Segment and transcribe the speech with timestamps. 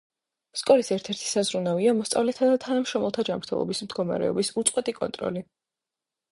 [0.61, 5.49] სკოლის ერთ-ერთი საზრუნავია მოსწავლეთა და თანამშრომელთა ჯანმრთელობის მდგომარეობის უწყვეტი კონტროლი.